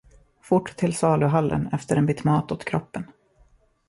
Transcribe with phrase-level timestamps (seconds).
[0.43, 3.07] Fort till saluhallen efter en bit mat åt kroppen.